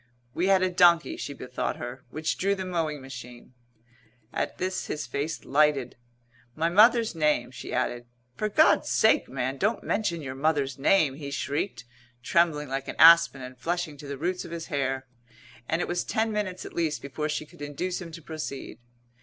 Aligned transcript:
"We 0.33 0.47
had 0.47 0.63
a 0.63 0.69
donkey," 0.71 1.15
she 1.15 1.31
bethought 1.31 1.75
her, 1.75 2.03
"which 2.09 2.39
drew 2.39 2.55
the 2.55 2.65
mowing 2.65 3.01
machine." 3.03 3.53
At 4.33 4.57
this 4.57 4.87
his 4.87 5.05
face 5.05 5.45
lighted. 5.45 5.95
"My 6.55 6.69
mother's 6.69 7.13
name" 7.13 7.51
she 7.51 7.71
added. 7.71 8.07
"For 8.35 8.49
God's 8.49 8.89
sake, 8.89 9.29
man, 9.29 9.59
don't 9.59 9.83
mention 9.83 10.23
your 10.23 10.33
mother's 10.33 10.79
name!" 10.79 11.17
he 11.17 11.29
shrieked, 11.29 11.85
trembling 12.23 12.67
like 12.67 12.87
an 12.87 12.95
aspen 12.97 13.43
and 13.43 13.55
flushing 13.55 13.95
to 13.97 14.07
the 14.07 14.17
roots 14.17 14.43
of 14.43 14.49
his 14.49 14.65
hair, 14.73 15.05
and 15.69 15.83
it 15.83 15.87
was 15.87 16.03
ten 16.03 16.31
minutes 16.31 16.65
at 16.65 16.73
least 16.73 17.03
before 17.03 17.29
she 17.29 17.45
could 17.45 17.61
induce 17.61 18.01
him 18.01 18.11
to 18.13 18.23
proceed. 18.23 18.79